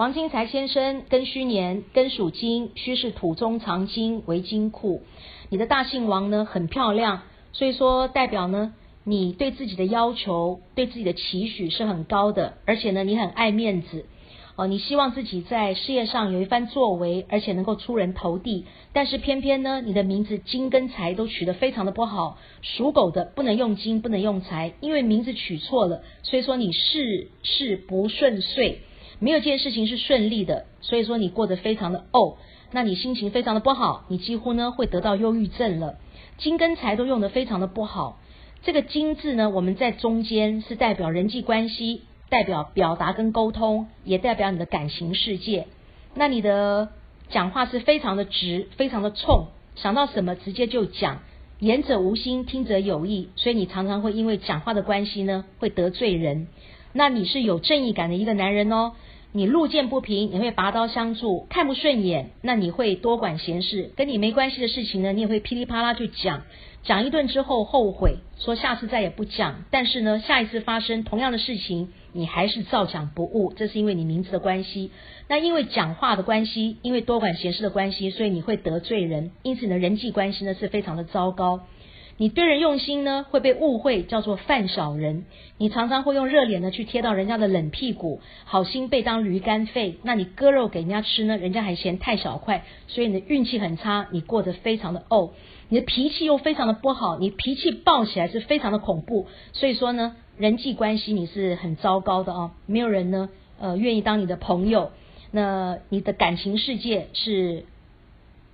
[0.00, 5.02] 王金财先生庚戌年，庚属金，戌是土中藏金为金库。
[5.50, 7.20] 你的大姓王呢很漂亮，
[7.52, 8.72] 所以说代表呢
[9.04, 14.06] 你对自己的要求、对自己的期许是很高的，而且呢你很爱面子。
[14.56, 18.64] 哦，你希望自己在事业上有一番作为，而且能够出人头地，
[18.94, 22.38] 但是偏偏呢，你的名字金跟财都取得非常的不好。
[22.62, 28.80] 属狗的不能用金，不能用财，因为名字取错了，所以说你事事不顺遂，
[29.20, 32.34] 没有件事情是顺利的，所以说你过得非常的怄，
[32.72, 35.98] 那你心情非常的不好，你几乎呢会得到忧郁症了。
[36.38, 38.18] 金跟财都用得非常的不好，
[38.62, 42.02] 这个金字呢，我们在中间是代表人际关系。
[42.30, 45.66] 代表表达跟沟通，也代表你的感情世界。
[46.14, 46.90] 那你的
[47.28, 51.22] 讲话是非常的直，非常的冲，想到什么直接就讲，
[51.58, 56.46] 言者无心，听者有意，所以你常常会因为讲话的关系呢，会得罪人。
[56.92, 58.92] 那你是有正义感的一个男人哦。
[59.32, 63.92] 你路见不平，你会拔刀相助；看不顺眼，那你会多管闲事。
[63.96, 66.42] 跟你没关系的事情呢，你也会噼里啪啦就讲。
[66.82, 69.64] 讲一顿之后后悔，说下次再也不讲。
[69.70, 73.52] 但是呢，下一次发生同样的事情，你还是照讲不误。
[73.54, 74.90] 这是因为你名字的关系。
[75.28, 79.30] 那因为讲话的关系，因为多管闲事的关系，所以你会得罪人。
[79.42, 81.60] 因此你的人际关系呢是非常的糟糕。
[82.20, 85.24] 你对人用心呢，会被误会叫做犯小人。
[85.56, 89.96] 你常常会用热脸呢去贴到人家的冷屁股，好心被当驴肝肺。
[90.02, 95.30] 那你割肉给人家吃呢，人家还嫌太小块，所以你的运气很差，你过得非常的怄。
[95.70, 99.26] 你的脾气又非常的不好，你脾气暴起来是非常的恐怖。
[99.54, 104.90] 所以说呢，人际关系你是很糟糕的啊，没有人呢呃愿意当你的朋友。
[105.30, 107.64] 那你的感情世界是。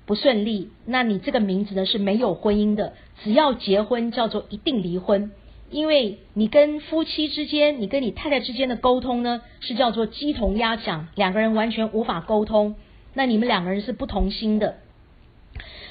[0.07, 2.95] 不顺利，那你这个名字呢是没有婚姻的。
[3.25, 5.33] 只要结婚，叫做一定离婚，
[5.69, 12.77] 因为你跟夫妻之间，你跟你太太之间的沟通呢，是叫做鸡同鸭讲，两个人完全无法沟通。
[13.15, 14.77] 那你们两个人是不同心的。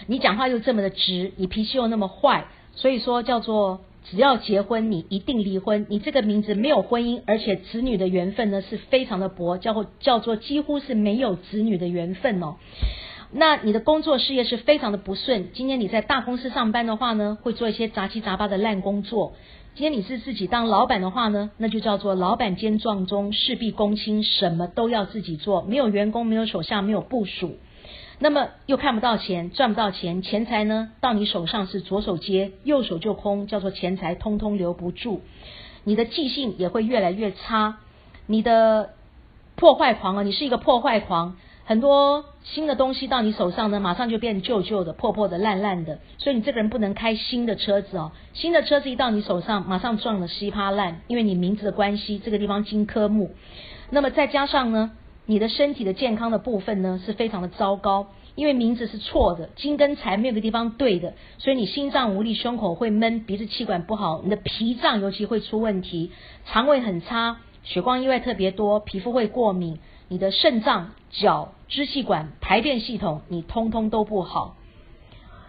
[0.08, 5.88] 你讲话又这么的直，你脾气又那么坏，所以说叫做只要结婚，你一定离婚。
[5.90, 12.56] 你这个名字没有婚姻，而且子女的缘分呢是非常的薄，叫做叫做几乎是没有子女的缘分哦。
[13.38, 15.52] 那你的工作事业是非常的不顺。
[15.52, 19.34] 今天你在大公司上班的话呢，会做一些杂七杂八的烂工作。
[19.74, 27.58] 今天你是自己当老板的话呢，那就叫做老板兼壮中，事必躬亲，什么都要自己做，没有员工，没有手下，没有部署。
[28.20, 35.20] 那么又看不到钱，赚不到钱，钱财呢到你手上是左手接，右手就空，叫做钱财通通留不住。
[35.84, 37.80] 你的记性也会越来越差，
[38.28, 38.92] 你的
[39.58, 41.36] 破坏狂啊，你是一个破坏狂。
[41.68, 48.12] 很多新的东西到你手上呢，马上就变旧旧的、破破的、烂烂的，所以你这个人不能开新的车子哦。
[48.34, 53.32] 新的车子一到你手上，马上撞得稀巴烂，因为你名字的关系，这个地方金科木。
[53.90, 54.92] 那么再加上呢，
[55.26, 66.12] 你的身体的健康的部分呢，是非常的糟糕，因为名字是错的，金跟财没有个地方对的，所以你心脏无力，胸口会闷，鼻子气管不好，你的脾脏尤其会出问题，
[66.46, 69.80] 肠胃很差，血光意外特别多，皮肤会过敏。
[70.08, 74.56] 你的肾脏、脚、支气管、排便系统，你通通都不好，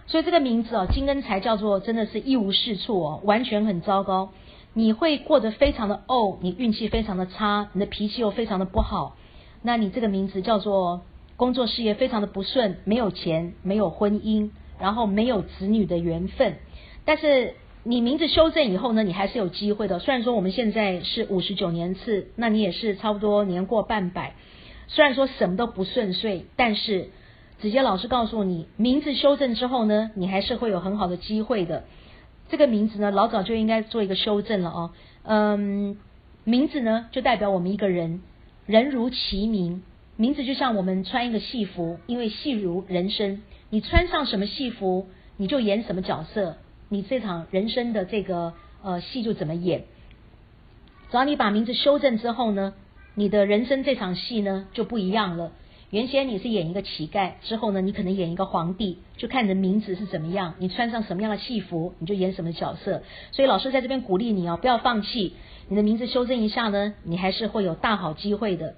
[0.07, 4.31] 所以这个名字哦，金根财叫做真的是一无是处哦，完全很糟糕。
[4.73, 9.17] 你会过得非常的哦，你运气非常的差，你的脾气又非常的不好。
[9.61, 11.03] 那你这个名字叫做
[11.37, 16.57] 工作事业非常的不顺，没有钱，没有婚姻，然后没有子女的缘分。
[17.05, 17.55] 但是
[17.89, 20.01] 你名字修正以后呢，你还是有机会的。
[20.01, 24.35] 虽然说我们现在是五十九年次，那你也是差不多年过半百。
[24.89, 27.11] 虽然说什么都不顺遂，但是
[27.61, 31.85] 子杰老师告诉你，名字修正之后呢，你还是会有很好的机会的。
[32.49, 34.91] 这个名字呢，老早就应该做一个修正了哦。
[35.23, 35.97] 嗯，
[36.43, 38.21] 名字呢，就代表我们一个人，
[38.67, 39.85] 人如其名，
[40.17, 46.57] 名字就像我们穿一个戏服，因为戏如人生，你穿上什么戏服，你就演什么角色，
[46.89, 49.85] 你这场人生的这个呃戏就怎么演。
[51.11, 52.75] 只要你把名字修正之后呢。
[53.19, 55.51] 你的人生这场戏呢就不一样了。
[55.89, 63.03] 原先你是演一个乞丐，之后呢你可能演一个皇帝，就看你的名字是怎么样，你穿上什么样的戏服，你就演什么角色。
[63.33, 65.33] 所以老师在这边鼓励你哦，不要放弃，
[65.69, 68.75] 你的名字修正一下呢，你还是会有大好机会的。